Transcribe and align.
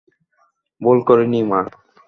ভুল 0.81 0.97
করিনি, 1.07 1.39
মা। 1.49 1.59